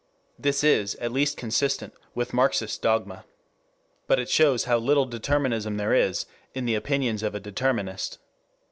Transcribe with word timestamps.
This 0.39 0.63
is 0.63 0.95
at 0.95 1.11
least 1.11 1.37
consistent 1.37 1.93
with 2.15 2.33
Marxist 2.33 2.81
dogma. 2.81 3.23
But 4.07 4.17
it 4.17 4.29
shows 4.31 4.63
how 4.63 4.79
little 4.79 5.05
determinism 5.05 5.77
there 5.77 5.93
is 5.93 6.25
in 6.55 6.65
the 6.65 6.73
opinions 6.73 7.21
of 7.21 7.35
a 7.35 7.39
determinist. 7.39 8.17